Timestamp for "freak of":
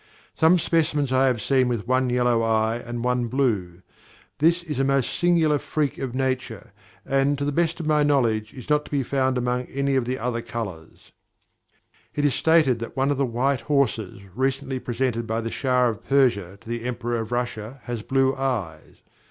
5.59-6.15